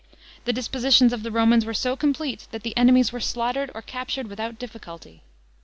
[0.45, 4.25] The dispositions of the Romans were so complete that the enemies were slaughtered or captured
[4.29, 5.21] without difficulty.